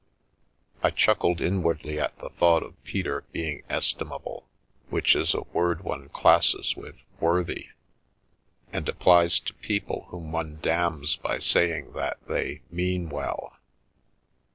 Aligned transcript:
I 0.81 0.89
chuckled 0.89 1.41
inwardly 1.41 1.99
at 1.99 2.17
the 2.17 2.29
thought 2.31 2.63
of 2.63 2.83
Peter 2.83 3.23
being 3.31 3.61
estimable, 3.69 4.47
which 4.89 5.15
is 5.15 5.35
a 5.35 5.43
word 5.53 5.83
one 5.83 6.09
classes 6.09 6.75
with" 6.75 6.95
worthy," 7.19 7.53
The 7.53 7.53
Milky 7.53 7.67
Way 8.71 8.77
and 8.79 8.89
applies 8.89 9.39
to 9.41 9.53
people 9.53 10.07
whom 10.09 10.31
one 10.31 10.57
damns 10.63 11.17
by 11.17 11.37
saying 11.37 11.93
that 11.93 12.17
they" 12.27 12.63
mean 12.71 13.09
well." 13.09 13.57